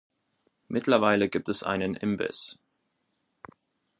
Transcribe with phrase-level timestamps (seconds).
[0.67, 2.57] Mittlerweile gibt es einen Imbiss.